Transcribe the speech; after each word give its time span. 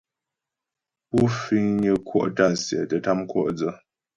Pú 1.09 1.19
fiŋnyə 1.39 1.91
kwɔ' 2.07 2.27
tǎ'a 2.35 2.55
sɛ 2.63 2.77
tə́ 2.89 2.99
kəm 3.05 3.19
kwɔ' 3.29 3.49
dsə. 3.57 3.69